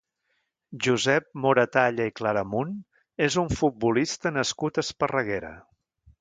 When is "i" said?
2.11-2.13